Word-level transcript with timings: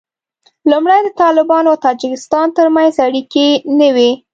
لومړی 0.71 0.99
د 1.03 1.09
طالبانو 1.21 1.67
او 1.71 1.77
تاجکستان 1.85 2.47
تر 2.57 2.67
منځ 2.75 2.93
اړیکې 3.07 3.47
نه 3.79 3.87
وې 3.95 4.11